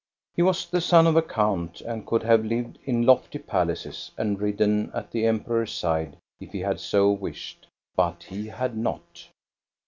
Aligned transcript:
He 0.35 0.41
was 0.41 0.65
the 0.65 0.81
son 0.81 1.05
of 1.05 1.15
a 1.15 1.21
count, 1.21 1.79
and 1.81 2.07
could 2.07 2.23
have 2.23 2.43
lived 2.43 2.79
in 2.85 3.05
lofty 3.05 3.37
palaces 3.37 4.09
and 4.17 4.41
ridden 4.41 4.89
at 4.95 5.11
the 5.11 5.27
Emperor's 5.27 5.73
side 5.73 6.17
if 6.39 6.51
he 6.53 6.61
had 6.61 6.79
so 6.79 7.11
wished; 7.11 7.67
but 7.95 8.23
he 8.23 8.47
had 8.47 8.75
not. 8.75 9.27